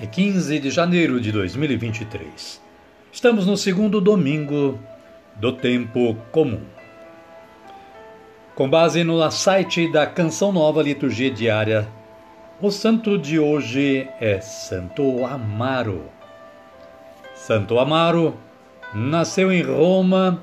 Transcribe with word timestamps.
é 0.00 0.06
15 0.06 0.60
de 0.60 0.70
janeiro 0.70 1.20
de 1.20 1.32
2023. 1.32 2.62
Estamos 3.10 3.46
no 3.46 3.56
segundo 3.56 4.00
domingo 4.00 4.78
do 5.34 5.52
tempo 5.52 6.16
comum. 6.30 6.60
Com 8.54 8.70
base 8.70 9.02
no 9.02 9.28
site 9.32 9.90
da 9.90 10.06
Canção 10.06 10.52
Nova 10.52 10.84
Liturgia 10.84 11.32
Diária, 11.32 11.88
o 12.62 12.70
santo 12.70 13.18
de 13.18 13.40
hoje 13.40 14.08
é 14.20 14.40
Santo 14.40 15.26
Amaro. 15.26 16.04
Santo 17.34 17.80
Amaro 17.80 18.36
nasceu 18.94 19.50
em 19.50 19.62
Roma 19.62 20.40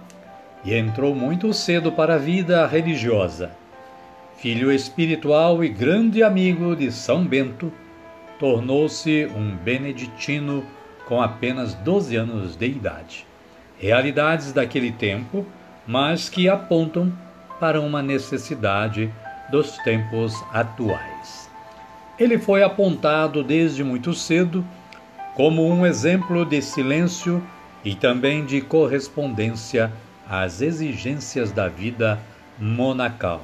e 0.65 0.73
entrou 0.73 1.15
muito 1.15 1.53
cedo 1.53 1.93
para 1.93 2.15
a 2.15 2.17
vida 2.17 2.67
religiosa. 2.67 3.51
Filho 4.35 4.69
espiritual 4.69 5.63
e 5.63 5.69
grande 5.69 6.21
amigo 6.21 6.75
de 6.75 6.91
São 6.91 7.23
Bento, 7.23 7.71
tornou-se 8.39 9.25
um 9.27 9.55
beneditino 9.55 10.65
com 11.05 11.21
apenas 11.21 11.73
12 11.75 12.15
anos 12.15 12.55
de 12.55 12.67
idade. 12.67 13.25
Realidades 13.79 14.51
daquele 14.51 14.91
tempo, 14.91 15.45
mas 15.85 16.29
que 16.29 16.49
apontam 16.49 17.11
para 17.59 17.79
uma 17.79 18.01
necessidade 18.01 19.11
dos 19.49 19.77
tempos 19.79 20.33
atuais. 20.51 21.49
Ele 22.17 22.37
foi 22.37 22.63
apontado 22.63 23.43
desde 23.43 23.83
muito 23.83 24.13
cedo 24.13 24.65
como 25.35 25.67
um 25.67 25.85
exemplo 25.85 26.45
de 26.45 26.61
silêncio 26.61 27.43
e 27.83 27.93
também 27.93 28.45
de 28.45 28.61
correspondência 28.61 29.91
às 30.27 30.61
exigências 30.61 31.51
da 31.51 31.67
vida 31.67 32.19
monacal. 32.57 33.41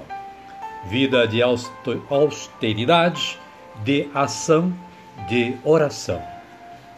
Vida 0.90 1.28
de 1.28 1.42
austeridade 1.44 3.38
de 3.84 4.08
ação 4.14 4.74
de 5.28 5.56
oração. 5.64 6.22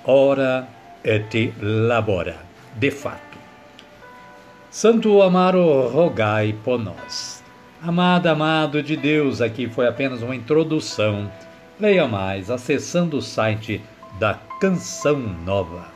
Ora 0.05 0.67
et 1.03 1.53
labora, 1.61 2.37
de 2.75 2.91
fato. 2.91 3.37
Santo 4.69 5.21
Amaro, 5.21 5.87
rogai 5.89 6.55
por 6.63 6.79
nós. 6.79 7.43
Amada, 7.81 8.31
amado 8.31 8.81
de 8.81 8.95
Deus, 8.95 9.41
aqui 9.41 9.67
foi 9.67 9.87
apenas 9.87 10.21
uma 10.21 10.35
introdução. 10.35 11.31
Leia 11.79 12.07
mais 12.07 12.49
acessando 12.49 13.17
o 13.17 13.21
site 13.21 13.81
da 14.19 14.39
Canção 14.59 15.19
Nova. 15.19 15.87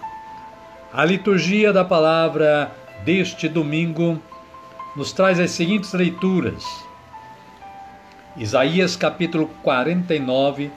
A 0.94 1.06
liturgia 1.06 1.72
da 1.72 1.84
palavra 1.86 2.72
deste 3.04 3.48
domingo 3.48 4.22
nos 4.96 5.12
traz 5.14 5.40
as 5.40 5.52
seguintes 5.52 5.94
leituras 5.94 6.64
Isaías 8.40 8.96
capítulo 8.96 9.48
49, 9.64 10.70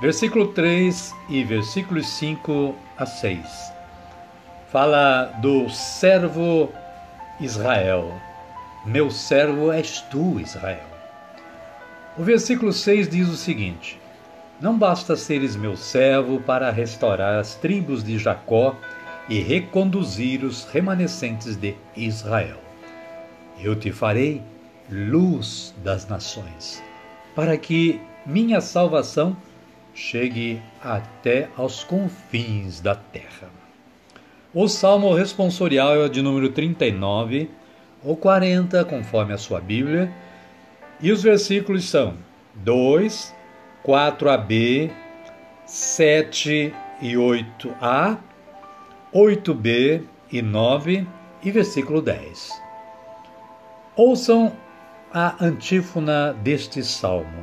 versículo 0.00 0.48
3 0.48 1.14
e 1.28 1.44
versículos 1.44 2.06
5 2.06 2.74
a 2.96 3.04
6. 3.04 3.72
Fala 4.70 5.24
do 5.42 5.68
servo 5.68 6.72
Israel. 7.38 8.18
Meu 8.86 9.10
servo 9.10 9.70
és 9.70 10.00
tu, 10.10 10.40
Israel. 10.40 10.86
O 12.16 12.22
versículo 12.22 12.72
6 12.72 13.10
diz 13.10 13.28
o 13.28 13.36
seguinte: 13.36 14.00
Não 14.58 14.78
basta 14.78 15.14
seres 15.16 15.54
meu 15.54 15.76
servo 15.76 16.40
para 16.40 16.70
restaurar 16.70 17.38
as 17.38 17.56
tribos 17.56 18.02
de 18.02 18.16
Jacó 18.16 18.74
e 19.28 19.38
reconduzir 19.40 20.44
os 20.44 20.64
remanescentes 20.64 21.56
de 21.56 21.76
Israel. 21.94 22.56
Eu 23.60 23.76
te 23.76 23.92
farei 23.92 24.40
luz 24.90 25.74
das 25.82 26.08
nações, 26.08 26.82
para 27.34 27.56
que 27.56 28.00
minha 28.26 28.60
salvação 28.60 29.36
chegue 29.94 30.60
até 30.82 31.48
aos 31.56 31.84
confins 31.84 32.80
da 32.80 32.94
terra. 32.94 33.50
O 34.54 34.68
salmo 34.68 35.14
responsorial 35.14 36.04
é 36.04 36.08
de 36.08 36.20
número 36.22 36.50
39 36.50 37.50
ou 38.04 38.16
40, 38.16 38.84
conforme 38.84 39.32
a 39.32 39.38
sua 39.38 39.60
Bíblia, 39.60 40.12
e 41.00 41.10
os 41.10 41.22
versículos 41.22 41.88
são 41.88 42.14
2, 42.56 43.34
4ab, 43.84 44.90
7 45.66 46.74
e 47.00 47.12
8a, 47.14 48.18
8b 49.14 50.02
e 50.30 50.42
9 50.42 51.06
e 51.42 51.50
versículo 51.50 52.00
10. 52.00 52.50
Ouçam 53.96 54.52
a 55.14 55.44
antífona 55.44 56.32
deste 56.32 56.82
salmo. 56.82 57.42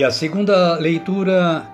E 0.00 0.04
a 0.04 0.10
segunda 0.10 0.78
leitura 0.78 1.68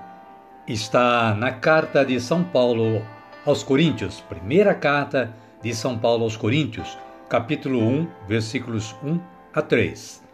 está 0.66 1.32
na 1.32 1.53
carta 1.53 2.04
de 2.04 2.20
São 2.20 2.42
Paulo 2.42 3.00
aos 3.44 3.62
Coríntios, 3.62 4.20
primeira 4.20 4.75
carta 4.75 5.32
de 5.62 5.73
São 5.73 5.96
Paulo 5.96 6.25
aos 6.25 6.37
Coríntios, 6.37 6.99
capítulo 7.28 7.78
1, 7.78 8.08
versículos 8.26 8.96
1 9.05 9.20
a 9.55 9.62
3. 9.62 10.25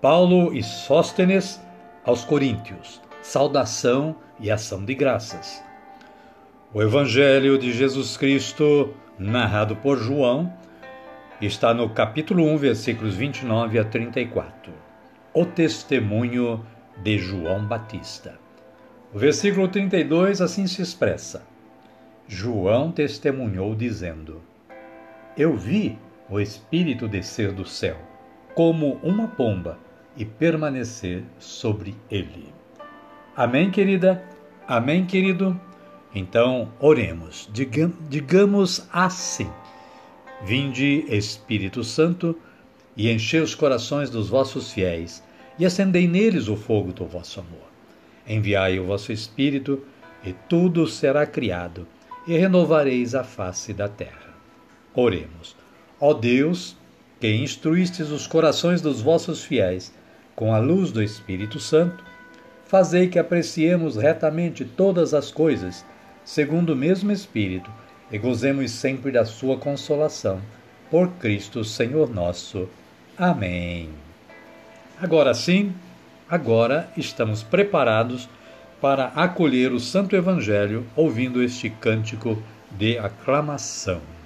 Paulo 0.00 0.52
e 0.52 0.64
Sóstenes 0.64 1.60
aos 2.04 2.24
Coríntios, 2.24 3.00
saudação 3.22 4.16
e 4.40 4.50
ação 4.50 4.84
de 4.84 4.96
graças. 4.96 5.62
O 6.74 6.82
Evangelho 6.82 7.56
de 7.56 7.72
Jesus 7.72 8.16
Cristo, 8.16 8.92
narrado 9.16 9.76
por 9.76 9.96
João, 9.96 10.52
está 11.40 11.72
no 11.72 11.88
capítulo 11.90 12.44
1, 12.46 12.56
versículos 12.56 13.14
29 13.14 13.78
a 13.78 13.84
34. 13.84 14.72
O 15.32 15.44
testemunho 15.44 16.66
de 17.02 17.18
João 17.18 17.66
Batista. 17.66 18.38
O 19.12 19.18
versículo 19.18 19.68
32 19.68 20.40
assim 20.40 20.66
se 20.66 20.82
expressa: 20.82 21.42
João 22.26 22.92
testemunhou 22.92 23.74
dizendo: 23.74 24.42
Eu 25.36 25.56
vi 25.56 25.98
o 26.28 26.38
Espírito 26.38 27.08
descer 27.08 27.52
do 27.52 27.64
céu, 27.64 27.96
como 28.54 29.00
uma 29.02 29.28
pomba, 29.28 29.78
e 30.16 30.24
permanecer 30.24 31.22
sobre 31.38 31.96
ele. 32.10 32.52
Amém, 33.36 33.70
querida? 33.70 34.22
Amém, 34.66 35.06
querido? 35.06 35.58
Então, 36.14 36.72
oremos. 36.80 37.48
digamos 38.08 38.86
assim: 38.92 39.50
Vinde, 40.44 41.04
Espírito 41.08 41.84
Santo, 41.84 42.36
e 42.96 43.10
enchei 43.10 43.40
os 43.40 43.54
corações 43.54 44.10
dos 44.10 44.28
vossos 44.28 44.72
fiéis, 44.72 45.22
e 45.58 45.66
acendei 45.66 46.06
neles 46.06 46.48
o 46.48 46.56
fogo 46.56 46.92
do 46.92 47.04
vosso 47.04 47.40
amor. 47.40 47.68
Enviai 48.26 48.78
o 48.78 48.84
vosso 48.84 49.12
Espírito, 49.12 49.84
e 50.24 50.32
tudo 50.48 50.86
será 50.86 51.26
criado, 51.26 51.86
e 52.26 52.36
renovareis 52.36 53.14
a 53.14 53.24
face 53.24 53.72
da 53.72 53.88
terra. 53.88 54.34
Oremos. 54.94 55.56
Ó 56.00 56.12
Deus, 56.12 56.76
que 57.20 57.34
instruístes 57.34 58.10
os 58.10 58.26
corações 58.26 58.80
dos 58.80 59.00
vossos 59.00 59.44
fiéis 59.44 59.92
com 60.36 60.54
a 60.54 60.58
luz 60.58 60.92
do 60.92 61.02
Espírito 61.02 61.58
Santo, 61.58 62.04
fazei 62.66 63.08
que 63.08 63.18
apreciemos 63.18 63.96
retamente 63.96 64.64
todas 64.64 65.14
as 65.14 65.30
coisas, 65.30 65.84
segundo 66.24 66.74
o 66.74 66.76
mesmo 66.76 67.10
Espírito, 67.10 67.70
e 68.12 68.18
gozemos 68.18 68.70
sempre 68.70 69.10
da 69.10 69.24
sua 69.24 69.56
consolação. 69.56 70.40
Por 70.90 71.08
Cristo 71.14 71.64
Senhor 71.64 72.08
nosso. 72.08 72.68
Amém. 73.16 74.07
Agora 75.00 75.32
sim, 75.32 75.72
agora 76.28 76.90
estamos 76.96 77.44
preparados 77.44 78.28
para 78.80 79.06
acolher 79.14 79.72
o 79.72 79.78
Santo 79.78 80.16
Evangelho 80.16 80.86
ouvindo 80.96 81.40
este 81.40 81.70
cântico 81.70 82.42
de 82.72 82.98
aclamação. 82.98 84.17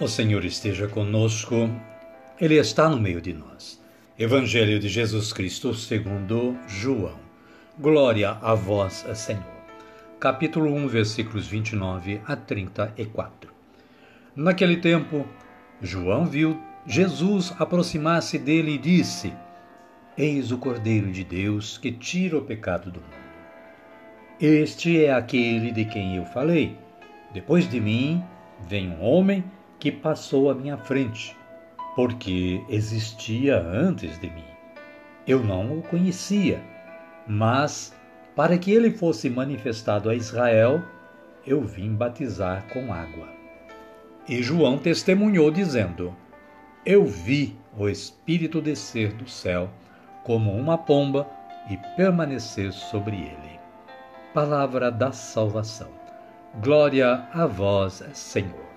O 0.00 0.08
Senhor 0.08 0.46
esteja 0.46 0.88
conosco, 0.88 1.68
Ele 2.40 2.54
está 2.54 2.88
no 2.88 2.98
meio 2.98 3.20
de 3.20 3.34
nós. 3.34 3.78
Evangelho 4.18 4.80
de 4.80 4.88
Jesus 4.88 5.30
Cristo 5.30 5.74
segundo 5.74 6.56
João. 6.66 7.18
Glória 7.78 8.30
a 8.40 8.54
vós, 8.54 9.04
Senhor. 9.14 9.44
Capítulo 10.18 10.72
1, 10.72 10.88
versículos 10.88 11.46
29 11.46 12.18
a 12.26 12.34
34. 12.34 13.52
Naquele 14.34 14.78
tempo, 14.78 15.26
João 15.82 16.24
viu 16.24 16.58
Jesus 16.86 17.54
aproximar-se 17.58 18.38
dele 18.38 18.76
e 18.76 18.78
disse: 18.78 19.34
Eis 20.16 20.50
o 20.50 20.56
Cordeiro 20.56 21.12
de 21.12 21.24
Deus 21.24 21.76
que 21.76 21.92
tira 21.92 22.38
o 22.38 22.42
pecado 22.46 22.90
do 22.90 23.00
mundo. 23.00 23.20
Este 24.40 25.04
é 25.04 25.12
aquele 25.12 25.70
de 25.70 25.84
quem 25.84 26.16
eu 26.16 26.24
falei. 26.24 26.74
Depois 27.34 27.68
de 27.68 27.78
mim 27.78 28.24
vem 28.66 28.88
um 28.88 29.02
homem 29.02 29.44
que 29.80 29.90
passou 29.90 30.50
à 30.50 30.54
minha 30.54 30.76
frente, 30.76 31.36
porque 31.96 32.62
existia 32.68 33.58
antes 33.58 34.20
de 34.20 34.30
mim. 34.30 34.44
Eu 35.26 35.42
não 35.42 35.78
o 35.78 35.82
conhecia, 35.82 36.62
mas 37.26 37.94
para 38.36 38.58
que 38.58 38.70
ele 38.70 38.90
fosse 38.90 39.28
manifestado 39.28 40.10
a 40.10 40.14
Israel, 40.14 40.82
eu 41.46 41.62
vim 41.62 41.94
batizar 41.94 42.64
com 42.72 42.92
água. 42.92 43.28
E 44.28 44.42
João 44.42 44.78
testemunhou, 44.78 45.50
dizendo: 45.50 46.14
Eu 46.84 47.04
vi 47.04 47.56
o 47.76 47.88
Espírito 47.88 48.60
descer 48.60 49.12
do 49.14 49.28
céu 49.28 49.70
como 50.24 50.52
uma 50.52 50.76
pomba 50.78 51.26
e 51.70 51.76
permanecer 51.96 52.72
sobre 52.72 53.16
ele. 53.16 53.60
Palavra 54.34 54.90
da 54.90 55.10
salvação. 55.10 55.88
Glória 56.62 57.26
a 57.32 57.46
vós, 57.46 58.04
Senhor. 58.12 58.69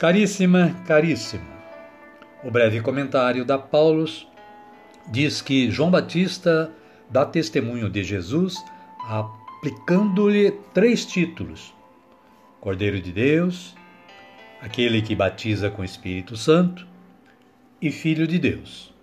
Caríssima, 0.00 0.74
caríssimo. 0.86 1.44
O 2.42 2.50
breve 2.50 2.80
comentário 2.80 3.44
da 3.44 3.58
Paulus 3.58 4.26
diz 5.12 5.42
que 5.42 5.70
João 5.70 5.90
Batista 5.90 6.72
dá 7.10 7.26
testemunho 7.26 7.90
de 7.90 8.02
Jesus 8.02 8.56
aplicando-lhe 9.06 10.52
três 10.72 11.04
títulos: 11.04 11.74
Cordeiro 12.62 12.98
de 12.98 13.12
Deus, 13.12 13.76
aquele 14.62 15.02
que 15.02 15.14
batiza 15.14 15.68
com 15.68 15.82
o 15.82 15.84
Espírito 15.84 16.34
Santo 16.34 16.86
e 17.78 17.92
Filho 17.92 18.26
de 18.26 18.38
Deus. 18.38 18.94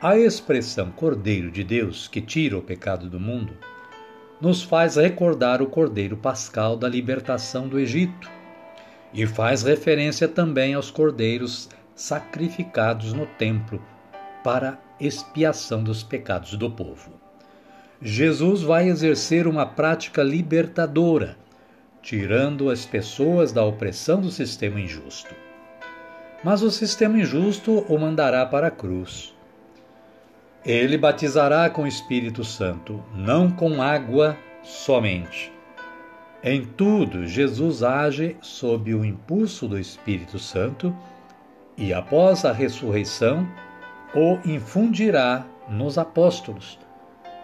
A 0.00 0.16
expressão 0.16 0.92
Cordeiro 0.92 1.50
de 1.50 1.64
Deus, 1.64 2.06
que 2.06 2.20
tira 2.20 2.56
o 2.56 2.62
pecado 2.62 3.10
do 3.10 3.18
mundo, 3.18 3.52
nos 4.40 4.62
faz 4.62 4.94
recordar 4.94 5.60
o 5.60 5.66
Cordeiro 5.66 6.16
Pascal 6.16 6.76
da 6.76 6.88
libertação 6.88 7.66
do 7.66 7.80
Egito 7.80 8.38
e 9.12 9.26
faz 9.26 9.62
referência 9.62 10.28
também 10.28 10.74
aos 10.74 10.90
cordeiros 10.90 11.68
sacrificados 11.94 13.12
no 13.12 13.26
templo 13.26 13.82
para 14.42 14.78
expiação 14.98 15.82
dos 15.82 16.02
pecados 16.02 16.54
do 16.56 16.70
povo. 16.70 17.12
Jesus 18.00 18.62
vai 18.62 18.88
exercer 18.88 19.46
uma 19.46 19.66
prática 19.66 20.22
libertadora, 20.22 21.36
tirando 22.00 22.70
as 22.70 22.86
pessoas 22.86 23.52
da 23.52 23.62
opressão 23.64 24.20
do 24.20 24.30
sistema 24.30 24.80
injusto. 24.80 25.34
Mas 26.42 26.62
o 26.62 26.70
sistema 26.70 27.18
injusto 27.18 27.80
o 27.80 27.98
mandará 27.98 28.46
para 28.46 28.68
a 28.68 28.70
cruz. 28.70 29.34
Ele 30.64 30.96
batizará 30.96 31.68
com 31.68 31.82
o 31.82 31.86
Espírito 31.86 32.44
Santo, 32.44 33.02
não 33.14 33.50
com 33.50 33.82
água 33.82 34.36
somente 34.62 35.52
em 36.42 36.64
tudo, 36.64 37.26
Jesus 37.26 37.82
age 37.82 38.36
sob 38.40 38.94
o 38.94 39.04
impulso 39.04 39.68
do 39.68 39.78
Espírito 39.78 40.38
Santo 40.38 40.94
e, 41.76 41.92
após 41.92 42.44
a 42.44 42.52
ressurreição, 42.52 43.46
o 44.14 44.38
infundirá 44.48 45.46
nos 45.68 45.98
apóstolos, 45.98 46.78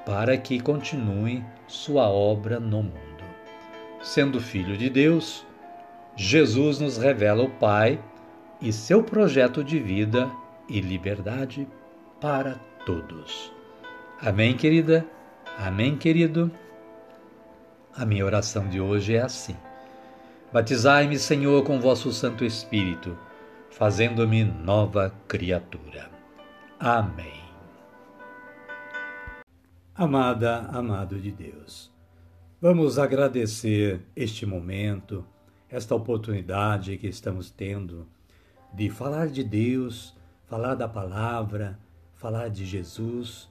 para 0.04 0.36
que 0.38 0.58
continue 0.60 1.44
sua 1.66 2.08
obra 2.08 2.58
no 2.58 2.82
mundo. 2.82 3.24
Sendo 4.02 4.40
Filho 4.40 4.76
de 4.76 4.88
Deus, 4.88 5.44
Jesus 6.16 6.80
nos 6.80 6.96
revela 6.96 7.42
o 7.42 7.50
Pai 7.50 8.00
e 8.62 8.72
seu 8.72 9.02
projeto 9.02 9.62
de 9.62 9.78
vida 9.78 10.30
e 10.68 10.80
liberdade 10.80 11.68
para 12.20 12.54
todos. 12.86 13.52
Amém, 14.22 14.56
querida? 14.56 15.04
Amém, 15.58 15.96
querido? 15.96 16.50
A 17.98 18.04
minha 18.04 18.26
oração 18.26 18.68
de 18.68 18.78
hoje 18.78 19.14
é 19.14 19.22
assim: 19.22 19.56
Batizai-me, 20.52 21.18
Senhor, 21.18 21.64
com 21.64 21.80
vosso 21.80 22.12
Santo 22.12 22.44
Espírito, 22.44 23.16
fazendo-me 23.70 24.44
nova 24.44 25.14
criatura. 25.26 26.10
Amém. 26.78 27.40
Amada, 29.94 30.58
amado 30.70 31.18
de 31.18 31.32
Deus, 31.32 31.90
vamos 32.60 32.98
agradecer 32.98 34.02
este 34.14 34.44
momento, 34.44 35.24
esta 35.66 35.94
oportunidade 35.94 36.98
que 36.98 37.06
estamos 37.06 37.50
tendo 37.50 38.06
de 38.74 38.90
falar 38.90 39.28
de 39.28 39.42
Deus, 39.42 40.14
falar 40.44 40.74
da 40.74 40.86
palavra, 40.86 41.78
falar 42.14 42.50
de 42.50 42.66
Jesus, 42.66 43.50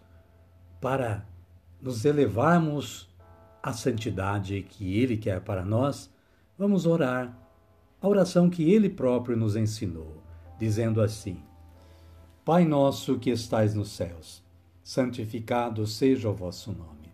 para 0.80 1.26
nos 1.82 2.06
elevarmos 2.06 3.10
a 3.66 3.74
santidade 3.74 4.62
que 4.62 5.00
Ele 5.00 5.18
quer 5.18 5.42
para 5.42 5.66
nós, 5.66 6.14
vamos 6.56 6.86
orar 6.86 7.36
a 8.00 8.08
oração 8.08 8.48
que 8.48 8.72
Ele 8.72 8.88
próprio 8.88 9.36
nos 9.36 9.56
ensinou, 9.56 10.22
dizendo 10.60 11.02
assim: 11.02 11.42
Pai 12.46 12.64
nosso 12.64 13.18
que 13.18 13.32
estais 13.32 13.74
nos 13.74 13.90
céus, 13.90 14.44
santificado 14.84 15.88
seja 15.88 16.30
o 16.30 16.34
vosso 16.34 16.72
nome. 16.72 17.12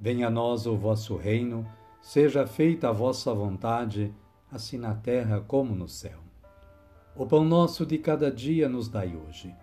Venha 0.00 0.28
a 0.28 0.30
nós 0.30 0.66
o 0.66 0.78
vosso 0.78 1.14
reino, 1.14 1.68
seja 2.00 2.46
feita 2.46 2.88
a 2.88 2.92
vossa 2.92 3.34
vontade, 3.34 4.14
assim 4.50 4.78
na 4.78 4.94
terra 4.94 5.42
como 5.46 5.74
no 5.74 5.88
céu. 5.88 6.20
O 7.14 7.26
pão 7.26 7.44
nosso 7.44 7.84
de 7.84 7.98
cada 7.98 8.30
dia 8.30 8.66
nos 8.66 8.88
dai 8.88 9.14
hoje. 9.14 9.54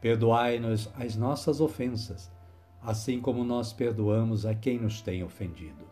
Perdoai-nos 0.00 0.90
as 0.98 1.14
nossas 1.14 1.60
ofensas 1.60 2.34
assim 2.82 3.20
como 3.20 3.44
nós 3.44 3.72
perdoamos 3.72 4.46
a 4.46 4.54
quem 4.54 4.78
nos 4.78 5.00
tem 5.00 5.22
ofendido. 5.22 5.84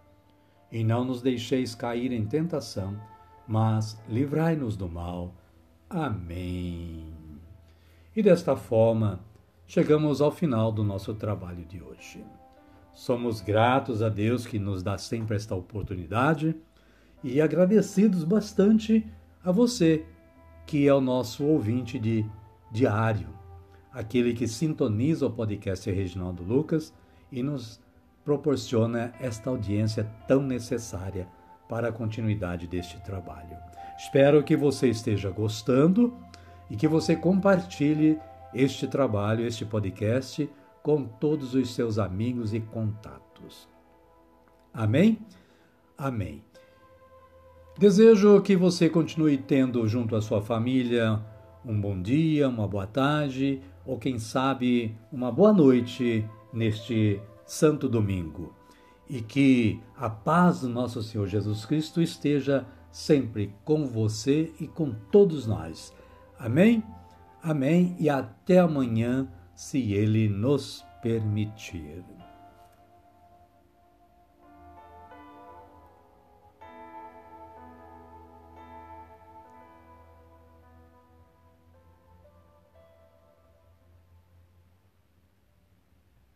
E 0.70 0.82
não 0.82 1.04
nos 1.04 1.22
deixeis 1.22 1.74
cair 1.74 2.12
em 2.12 2.26
tentação, 2.26 2.98
mas 3.46 4.00
livrai-nos 4.08 4.76
do 4.76 4.88
mal. 4.88 5.34
Amém. 5.88 7.12
E 8.16 8.22
desta 8.22 8.56
forma, 8.56 9.20
chegamos 9.66 10.20
ao 10.20 10.30
final 10.30 10.72
do 10.72 10.82
nosso 10.82 11.14
trabalho 11.14 11.64
de 11.64 11.82
hoje. 11.82 12.24
Somos 12.92 13.40
gratos 13.40 14.02
a 14.02 14.08
Deus 14.08 14.46
que 14.46 14.58
nos 14.58 14.82
dá 14.82 14.96
sempre 14.96 15.36
esta 15.36 15.54
oportunidade 15.54 16.54
e 17.22 17.40
agradecidos 17.40 18.22
bastante 18.22 19.04
a 19.44 19.50
você, 19.50 20.06
que 20.66 20.86
é 20.86 20.94
o 20.94 21.00
nosso 21.00 21.44
ouvinte 21.44 21.98
de 21.98 22.24
diário, 22.70 23.28
aquele 23.94 24.34
que 24.34 24.48
sintoniza 24.48 25.24
o 25.24 25.30
podcast 25.30 25.88
Reginaldo 25.88 26.42
Lucas 26.42 26.92
e 27.30 27.42
nos 27.42 27.80
proporciona 28.24 29.14
esta 29.20 29.48
audiência 29.48 30.04
tão 30.26 30.42
necessária 30.42 31.28
para 31.68 31.88
a 31.88 31.92
continuidade 31.92 32.66
deste 32.66 33.00
trabalho. 33.02 33.56
Espero 33.96 34.42
que 34.42 34.56
você 34.56 34.88
esteja 34.88 35.30
gostando 35.30 36.12
e 36.68 36.76
que 36.76 36.88
você 36.88 37.14
compartilhe 37.14 38.18
este 38.52 38.88
trabalho, 38.88 39.46
este 39.46 39.64
podcast 39.64 40.50
com 40.82 41.04
todos 41.04 41.54
os 41.54 41.72
seus 41.72 41.98
amigos 41.98 42.52
e 42.52 42.60
contatos. 42.60 43.68
Amém? 44.72 45.18
Amém. 45.96 46.42
Desejo 47.78 48.40
que 48.42 48.56
você 48.56 48.88
continue 48.88 49.38
tendo 49.38 49.86
junto 49.86 50.16
à 50.16 50.20
sua 50.20 50.42
família 50.42 51.20
um 51.64 51.80
bom 51.80 52.00
dia, 52.00 52.48
uma 52.48 52.66
boa 52.68 52.86
tarde 52.86 53.62
ou, 53.84 53.98
quem 53.98 54.18
sabe, 54.18 54.96
uma 55.12 55.30
boa 55.30 55.52
noite 55.52 56.24
neste 56.52 57.20
Santo 57.44 57.88
Domingo. 57.88 58.54
E 59.08 59.20
que 59.20 59.80
a 59.96 60.08
paz 60.08 60.60
do 60.60 60.68
nosso 60.68 61.02
Senhor 61.02 61.26
Jesus 61.26 61.66
Cristo 61.66 62.00
esteja 62.00 62.66
sempre 62.90 63.52
com 63.64 63.86
você 63.86 64.52
e 64.58 64.66
com 64.66 64.92
todos 65.10 65.46
nós. 65.46 65.92
Amém? 66.38 66.82
Amém 67.42 67.94
e 67.98 68.08
até 68.08 68.60
amanhã 68.60 69.28
se 69.54 69.92
Ele 69.92 70.28
nos 70.28 70.84
permitir. 71.02 72.23